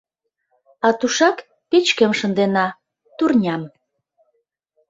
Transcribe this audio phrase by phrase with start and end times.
[0.87, 1.37] А тушак
[1.69, 2.67] печкем шындена,
[3.17, 3.61] турням...